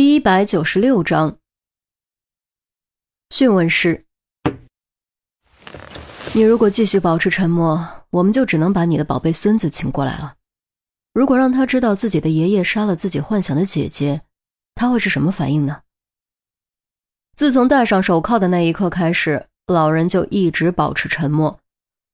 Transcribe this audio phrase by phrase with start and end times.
[0.00, 1.36] 第一百九十六章
[3.28, 4.06] 讯问室。
[6.32, 10.36] 你如果继续保持沉默，我们就只能把你的宝贝孙子请过来了。
[11.12, 14.22] 如果让他知道自己的爷爷杀了自己幻想的姐姐，
[14.74, 15.82] 他会是什么反应呢？
[17.36, 21.60] 自从戴上手铐的那一刻开始，老人就一直保持沉默，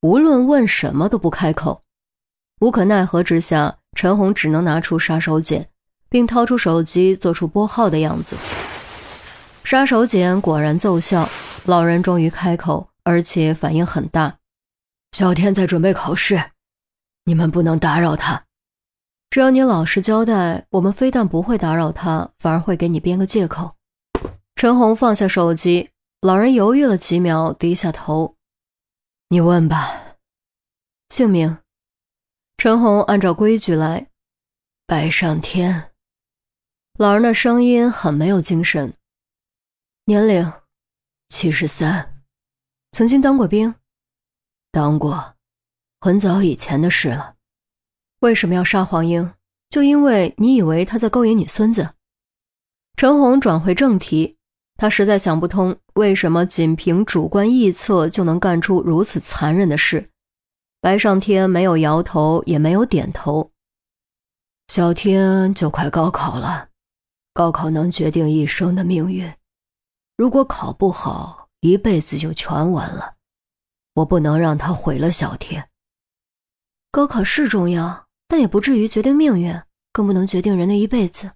[0.00, 1.84] 无论问什么都不开口。
[2.58, 5.64] 无可奈何之下，陈红只能拿出杀手锏。
[6.08, 8.36] 并掏出手机，做出拨号的样子。
[9.64, 11.28] 杀手锏果然奏效，
[11.64, 14.38] 老人终于开口，而且反应很大。
[15.12, 16.52] 小天在准备考试，
[17.24, 18.44] 你们不能打扰他。
[19.30, 23.74] 只要你老实交代，我们非但不会打扰他，反而会给你编个借口。
[24.54, 28.36] 陈红放下手机，老人犹豫了几秒，低下头
[29.28, 30.16] ：“你问吧，
[31.08, 31.58] 姓名。”
[32.56, 34.06] 陈红按照规矩来
[34.86, 35.90] ：“白上天。”
[36.98, 38.94] 老人的声音很没有精神。
[40.06, 40.50] 年龄，
[41.28, 42.22] 七十三。
[42.92, 43.74] 曾经当过兵，
[44.72, 45.34] 当过，
[46.00, 47.34] 很早以前的事了。
[48.20, 49.34] 为什么要杀黄英？
[49.68, 51.90] 就因为你以为他在勾引你孙子？
[52.96, 54.38] 陈红转回正题，
[54.78, 60.08] 他实在想不通，为什么仅凭主观臆测就能干出如此残忍的事。
[60.80, 63.52] 白上天没有摇头，也没有点头。
[64.68, 66.70] 小天就快高考了。
[67.36, 69.30] 高考能决定一生的命运，
[70.16, 73.16] 如果考不好，一辈子就全完了。
[73.92, 75.68] 我不能让他毁了小天。
[76.90, 79.54] 高考是重要，但也不至于决定命运，
[79.92, 81.32] 更不能决定人的一辈子。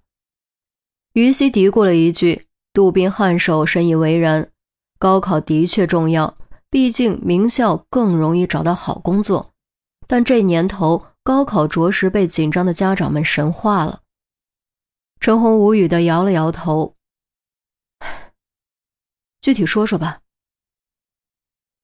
[1.13, 4.49] 于西嘀咕了一句，杜宾颔首，深以为然。
[4.97, 6.35] 高考的确重要，
[6.71, 9.53] 毕竟名校更容易找到好工作，
[10.07, 14.00] 但这年头，高考着实被紧张的家长们神化了。
[15.21, 16.95] 陈红无语的摇了摇头。
[19.39, 20.19] 具体说说吧。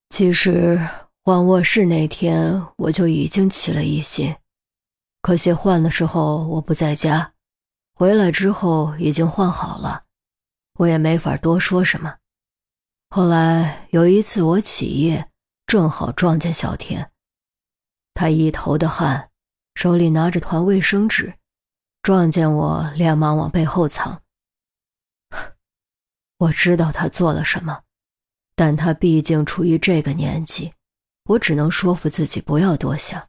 [0.10, 0.80] 其实
[1.22, 4.36] 换卧室那天我就已经起了疑心，
[5.22, 7.32] 可惜换的时候我不在家，
[7.94, 10.02] 回来之后已经换好了，
[10.80, 12.18] 我也没法多说什么。
[13.12, 15.30] 后来有一次我起夜，
[15.68, 17.08] 正好撞见小天，
[18.16, 19.30] 他一头的汗，
[19.76, 21.36] 手里拿着团卫生纸。
[22.08, 24.22] 撞见我，连忙往背后藏。
[26.38, 27.84] 我知道他做了什么，
[28.56, 30.72] 但他毕竟处于这个年纪，
[31.26, 33.28] 我只能说服自己不要多想。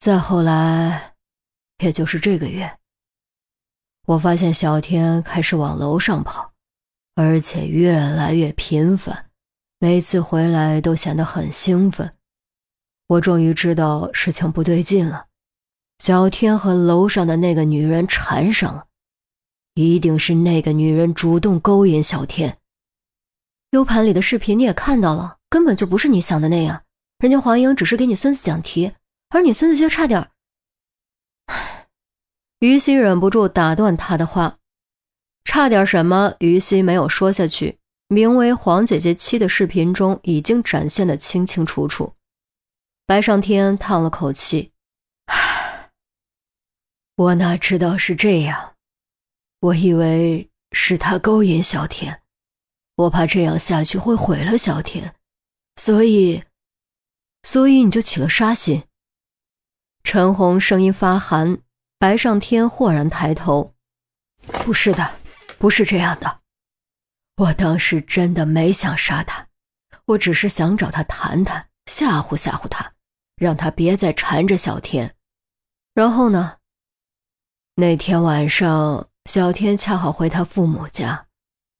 [0.00, 1.12] 再后来，
[1.80, 2.78] 也就是这个月，
[4.06, 6.50] 我发现小天开始往楼上跑，
[7.14, 9.30] 而且越来越频繁，
[9.78, 12.10] 每次回来都显得很兴奋。
[13.06, 15.26] 我终于知道事情不对劲了。
[16.04, 18.84] 小天和楼上的那个女人缠上了，
[19.72, 22.58] 一定是那个女人主动勾引小天。
[23.70, 26.82] U 盘里的视频你也看到了，根本就不是你想的那样。
[27.20, 28.92] 人家黄英只是给你孙子讲题，
[29.30, 30.28] 而你孙子却差点……
[32.60, 34.58] 于西忍不住打断他的话
[35.44, 37.78] ：“差点什么？”于西没有说下去。
[38.08, 42.12] 名为“黄姐姐妻”的视频中已经展现的清清楚楚。
[43.06, 44.73] 白上天叹了口气。
[47.16, 48.74] 我哪知道是这样，
[49.60, 52.22] 我以为是他勾引小天，
[52.96, 55.14] 我怕这样下去会毁了小天，
[55.76, 56.42] 所以，
[57.44, 58.82] 所以你就起了杀心。
[60.02, 61.58] 陈红声音发寒，
[62.00, 63.74] 白上天豁然抬头
[64.64, 65.16] ：“不是的，
[65.56, 66.40] 不是这样的，
[67.36, 69.46] 我当时真的没想杀他，
[70.06, 72.92] 我只是想找他谈谈，吓唬吓唬他，
[73.36, 75.14] 让他别再缠着小天。
[75.94, 76.56] 然后呢？”
[77.76, 81.26] 那天晚上，小天恰好回他父母家，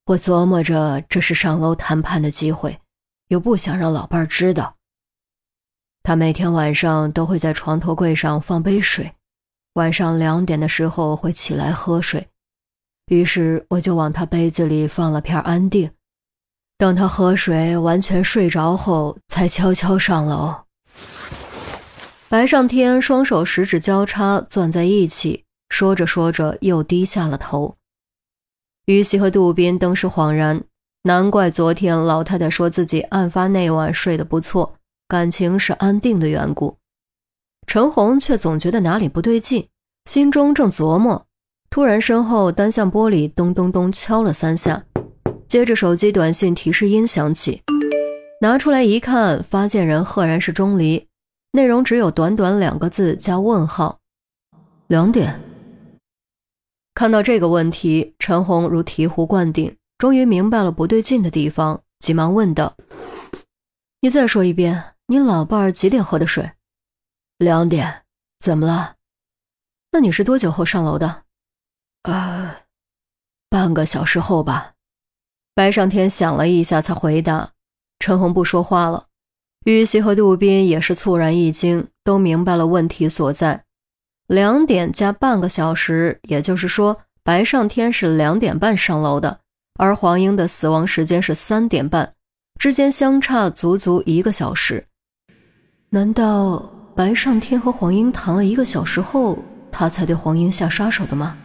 [0.06, 2.76] 我琢磨着这是上楼谈判的机会，
[3.28, 4.74] 又不想让老伴儿知道。
[6.02, 9.12] 他每天晚上都会在床头柜上放杯水，
[9.74, 12.26] 晚上两点的时候会起来喝水，
[13.06, 15.88] 于是我就往他杯子里放了片安定，
[16.76, 20.56] 等他喝水完全睡着后，才悄悄上楼。
[22.28, 25.43] 白上天双手十指交叉攥在一起。
[25.74, 27.74] 说着说着，又低下了头。
[28.84, 30.62] 于西和杜宾登时恍然，
[31.02, 34.76] 难怪昨天老太太说自己案发那晚睡得不错，
[35.08, 36.76] 感情是安定的缘故。
[37.66, 39.66] 陈红却总觉得哪里不对劲，
[40.04, 41.26] 心中正琢磨，
[41.70, 44.84] 突然身后单向玻璃咚咚咚敲了三下，
[45.48, 47.60] 接着手机短信提示音响起，
[48.40, 51.08] 拿出来一看，发件人赫然是钟离，
[51.50, 53.98] 内容只有短短两个字加问号，
[54.86, 55.36] 两点。
[56.94, 62.76] 看到这个问题，陈红如醍醐灌顶，终于明白了不对劲的地方，急忙问道
[64.00, 66.52] ：“你再说一遍，你老伴儿几点喝的水？
[67.38, 68.02] 两点。
[68.40, 68.96] 怎么了？
[69.90, 71.24] 那你是多久后上楼的？
[72.02, 72.56] 呃，
[73.48, 74.72] 半个小时后吧。”
[75.54, 77.52] 白上天想了一下，才回答。
[77.98, 79.06] 陈红不说话了。
[79.64, 83.64] 玉溪和杜宾也是猝然一惊，都明白了问题所在。
[84.26, 89.38] 两点加半个小时，也就是说，白上天是两点半上楼的，
[89.74, 92.14] 而黄英的死亡时间是三点半，
[92.58, 94.86] 之间相差足足一个小时。
[95.90, 96.58] 难道
[96.96, 99.38] 白上天和黄英谈了一个小时后，
[99.70, 101.36] 他才对黄英下杀手的吗？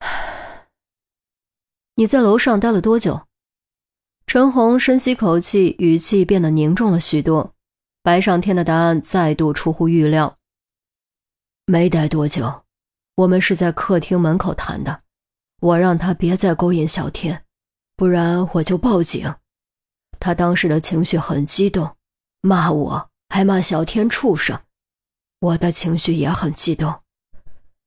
[1.96, 3.22] 你在楼上待了多久？
[4.26, 7.54] 陈红深吸口气，语气变得凝重了许多。
[8.02, 10.37] 白上天的答案再度出乎预料。
[11.70, 12.64] 没待多久，
[13.14, 15.00] 我们是在客厅门口谈的。
[15.60, 17.44] 我让他别再勾引小天，
[17.94, 19.34] 不然我就报警。
[20.18, 21.94] 他当时的情绪很激动，
[22.40, 24.58] 骂我，还骂小天畜生。
[25.40, 26.94] 我的情绪也很激动，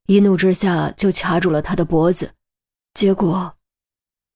[0.06, 2.30] 一怒之下就掐住了他的脖子，
[2.94, 3.52] 结果，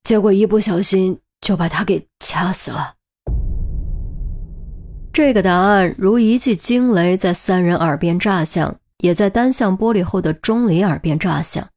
[0.02, 1.20] 结果一不小心。
[1.42, 2.94] 就把他给掐死了。
[5.12, 11.68] 这个答案如一记惊雷，在三人耳边炸响，也在单向玻璃后的钟离耳边炸响。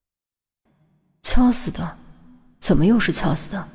[1.22, 1.98] 掐死的？
[2.60, 3.68] 怎么又是掐死的？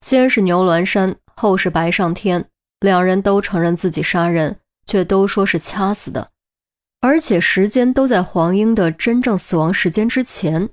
[0.00, 2.46] 先是牛峦山，后是白上天，
[2.80, 6.30] 两人都承认自己杀人，却都说是掐死的，
[7.00, 10.68] 而且时间都在黄英的真正死亡时间之前。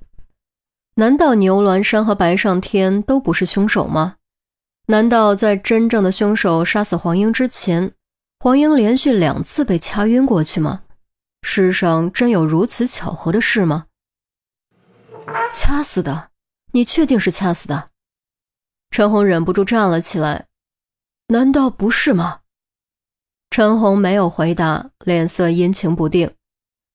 [0.94, 4.16] 难道牛峦山和白上天都不是凶手吗？
[4.86, 7.92] 难道在真正的凶手杀死黄英之前，
[8.40, 10.82] 黄英连续两次被掐晕过去吗？
[11.42, 13.86] 世上真有如此巧合的事吗？
[15.52, 16.30] 掐死的，
[16.72, 17.88] 你确定是掐死的？
[18.90, 20.46] 陈红忍不住站了起来。
[21.28, 22.40] 难道不是吗？
[23.50, 26.34] 陈红没有回答，脸色阴晴不定。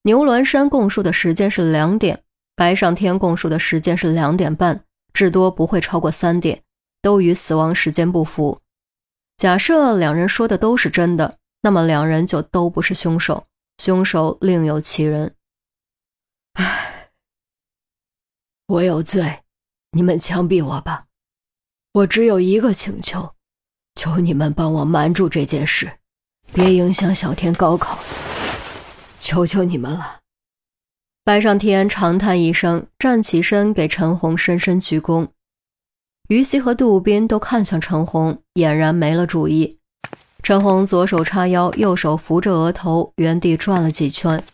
[0.02, 2.22] 牛峦山供述的时间是两点。
[2.56, 6.62] 白上天供述的时间是两点半，至多不会超过三点，
[7.02, 8.60] 都与死亡时间不符。
[9.36, 13.46] 假设两人说的都是真的，那么两人就都不是凶手，
[13.78, 15.34] 凶手另有其人。
[16.54, 17.10] 唉，
[18.66, 19.42] 我有罪，
[19.90, 21.06] 你们枪毙我吧。
[21.92, 23.34] 我只有一个请求，
[23.94, 25.98] 求你们帮我瞒住这件事，
[26.52, 27.98] 别影响小天高考，
[29.20, 30.20] 求求你们了。
[31.24, 35.28] 白上天长叹一声，站起身给陈红深深鞠躬。
[36.28, 39.80] 于西和杜斌都看向陈红，俨然没了主意。
[40.44, 44.44] 陈红左手叉腰，右手扶着额头，原地转了几圈，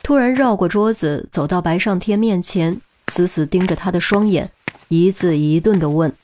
[0.00, 4.48] 突然绕过桌子，走到白上天面前，死死盯着他的双眼，
[4.86, 6.14] 一字一顿地问：“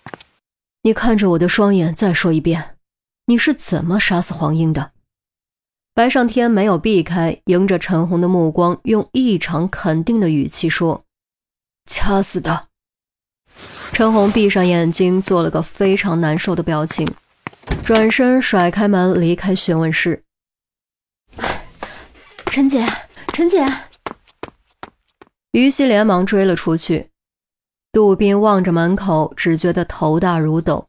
[0.83, 2.77] 你看着我的双眼，再说一遍，
[3.27, 4.93] 你是怎么杀死黄英的？”
[5.93, 11.03] 白上天没有避开，迎着陈红的目光，用异常肯定的语气说
[11.91, 12.67] ：“掐死的。”
[13.91, 17.05] 陈红闭上眼睛，做了个非常难受的表情，
[17.85, 20.23] 转身甩开门，离开询问室。
[22.47, 22.87] 陈姐，
[23.33, 23.67] 陈姐，
[25.53, 27.09] 于西连忙追了出去。
[27.93, 30.87] 杜宾望着门口，只觉得头大如斗，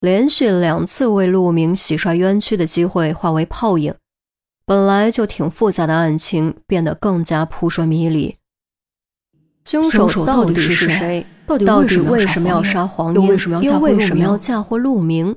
[0.00, 3.94] 连续两次为陆明洗刷冤屈的机会化为泡影。
[4.66, 8.36] 本来就挺复杂的案情变得更加扑朔迷离。
[9.64, 11.26] 凶手到底是谁？
[11.46, 13.22] 到底为什么要杀黄英？
[13.62, 15.36] 又为什么要嫁祸陆明？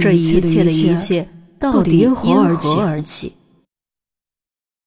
[0.00, 1.26] 这一切的一切
[1.58, 2.32] 到底因何
[2.82, 3.34] 而起？